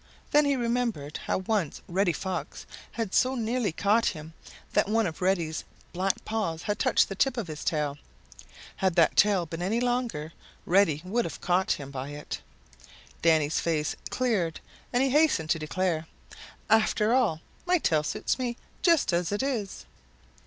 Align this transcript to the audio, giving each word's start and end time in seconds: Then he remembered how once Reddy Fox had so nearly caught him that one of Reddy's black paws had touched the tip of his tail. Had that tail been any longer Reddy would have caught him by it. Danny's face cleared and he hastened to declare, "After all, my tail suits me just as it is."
Then 0.31 0.45
he 0.45 0.55
remembered 0.55 1.17
how 1.27 1.37
once 1.37 1.83
Reddy 1.87 2.11
Fox 2.11 2.65
had 2.93 3.13
so 3.13 3.35
nearly 3.35 3.71
caught 3.71 4.07
him 4.07 4.33
that 4.73 4.89
one 4.89 5.05
of 5.05 5.21
Reddy's 5.21 5.63
black 5.93 6.25
paws 6.25 6.63
had 6.63 6.79
touched 6.79 7.07
the 7.07 7.13
tip 7.13 7.37
of 7.37 7.45
his 7.47 7.63
tail. 7.63 7.99
Had 8.77 8.95
that 8.95 9.15
tail 9.15 9.45
been 9.45 9.61
any 9.61 9.79
longer 9.79 10.33
Reddy 10.65 11.03
would 11.05 11.25
have 11.25 11.39
caught 11.39 11.73
him 11.73 11.91
by 11.91 12.09
it. 12.09 12.41
Danny's 13.21 13.59
face 13.59 13.95
cleared 14.09 14.59
and 14.91 15.03
he 15.03 15.11
hastened 15.11 15.51
to 15.51 15.59
declare, 15.59 16.07
"After 16.67 17.13
all, 17.13 17.41
my 17.67 17.77
tail 17.77 18.01
suits 18.01 18.39
me 18.39 18.57
just 18.81 19.13
as 19.13 19.31
it 19.31 19.43
is." 19.43 19.85